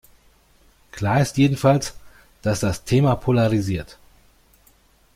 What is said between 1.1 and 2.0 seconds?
ist jedenfalls,